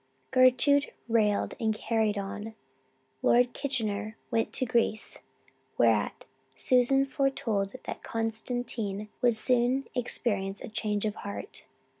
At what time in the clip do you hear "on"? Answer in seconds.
2.17-2.55